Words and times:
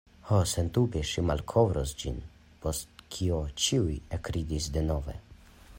Ho, 0.27 0.37
sendube 0.51 1.03
ŝi 1.09 1.23
malkovros 1.31 1.93
ĝin. 2.03 2.17
Post 2.65 3.05
kio 3.17 3.39
ĉiuj 3.65 4.01
ekridis 4.21 4.71
denove. 4.79 5.21